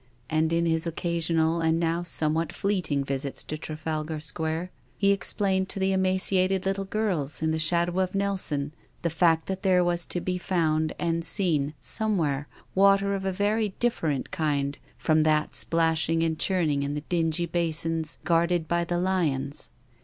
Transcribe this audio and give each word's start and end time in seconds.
And, 0.31 0.51
in 0.51 0.65
his 0.65 0.87
occasional, 0.87 1.61
and 1.61 1.79
now 1.79 2.01
somewhat 2.01 2.51
fleeting 2.51 3.03
visits 3.03 3.43
to 3.43 3.55
Trafalgar 3.55 4.19
Square, 4.19 4.71
he 4.97 5.11
explained 5.11 5.69
to 5.69 5.79
the 5.79 5.93
emaciated 5.93 6.65
little 6.65 6.85
girls, 6.85 7.43
in 7.43 7.51
the 7.51 7.59
shadow 7.59 7.99
of 7.99 8.15
Nelson, 8.15 8.73
the 9.03 9.11
fact 9.11 9.45
that 9.45 9.61
there 9.61 9.83
was 9.83 10.07
to 10.07 10.19
be 10.19 10.39
found, 10.39 10.93
and 10.97 11.23
seen, 11.23 11.75
somewhere, 11.79 12.47
water 12.73 13.13
of 13.13 13.25
a 13.25 13.31
\'ery 13.39 13.75
dif 13.79 14.01
ferent 14.01 14.31
kind 14.31 14.79
from 14.97 15.21
that 15.21 15.55
splashing 15.55 16.23
and 16.23 16.39
clnirning 16.39 16.81
in 16.81 16.95
the 16.95 17.01
dingy 17.01 17.45
basins 17.45 18.17
guarded 18.23 18.67
by 18.67 18.83
the 18.83 18.97
lions. 18.97 19.69